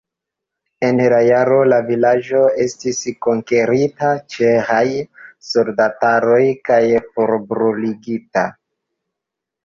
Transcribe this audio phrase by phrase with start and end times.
[0.85, 4.85] En la jaro la vilaĝo estis konkerita ĉeĥaj
[5.49, 6.39] soldataroj
[6.71, 6.79] kaj
[7.19, 8.47] forbruligita.